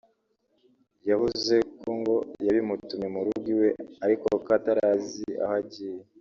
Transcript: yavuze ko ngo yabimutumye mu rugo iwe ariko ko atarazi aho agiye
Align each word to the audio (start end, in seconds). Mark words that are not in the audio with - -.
yavuze 1.09 1.55
ko 1.79 1.87
ngo 1.99 2.15
yabimutumye 2.45 3.07
mu 3.13 3.21
rugo 3.25 3.47
iwe 3.53 3.69
ariko 4.05 4.25
ko 4.43 4.49
atarazi 4.57 5.25
aho 5.43 5.53
agiye 5.61 6.01